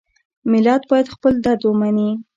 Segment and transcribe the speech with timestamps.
[0.51, 2.09] ملت باید خپل درد ومني.